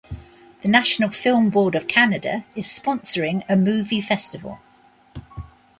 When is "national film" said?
0.67-1.51